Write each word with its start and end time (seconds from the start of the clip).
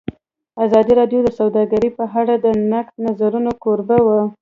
ازادي 0.65 0.93
راډیو 0.99 1.19
د 1.23 1.29
سوداګري 1.39 1.89
په 1.97 2.03
اړه 2.19 2.33
د 2.45 2.47
نقدي 2.71 2.99
نظرونو 3.05 3.51
کوربه 3.63 3.97
وه. 4.05 4.19